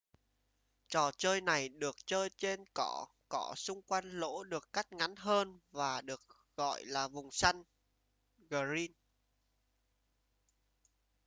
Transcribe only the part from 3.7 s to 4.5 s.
quanh lỗ